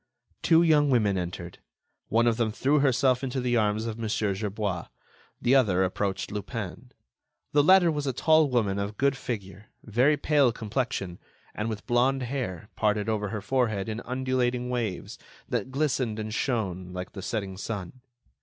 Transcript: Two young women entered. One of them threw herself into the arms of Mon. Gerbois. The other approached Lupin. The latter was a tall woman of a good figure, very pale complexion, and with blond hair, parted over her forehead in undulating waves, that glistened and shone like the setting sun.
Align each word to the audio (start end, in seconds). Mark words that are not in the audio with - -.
Two 0.41 0.63
young 0.63 0.89
women 0.89 1.15
entered. 1.15 1.59
One 2.09 2.25
of 2.25 2.37
them 2.37 2.51
threw 2.51 2.79
herself 2.79 3.23
into 3.23 3.39
the 3.39 3.55
arms 3.55 3.85
of 3.85 3.99
Mon. 3.99 4.07
Gerbois. 4.09 4.87
The 5.39 5.53
other 5.53 5.83
approached 5.83 6.31
Lupin. 6.31 6.91
The 7.51 7.61
latter 7.61 7.91
was 7.91 8.07
a 8.07 8.11
tall 8.11 8.49
woman 8.49 8.79
of 8.79 8.89
a 8.89 8.93
good 8.93 9.15
figure, 9.15 9.67
very 9.83 10.17
pale 10.17 10.51
complexion, 10.51 11.19
and 11.53 11.69
with 11.69 11.85
blond 11.85 12.23
hair, 12.23 12.67
parted 12.75 13.09
over 13.09 13.29
her 13.29 13.41
forehead 13.41 13.87
in 13.87 13.99
undulating 13.99 14.71
waves, 14.71 15.19
that 15.47 15.69
glistened 15.69 16.17
and 16.17 16.33
shone 16.33 16.93
like 16.93 17.11
the 17.11 17.21
setting 17.21 17.55
sun. 17.55 18.01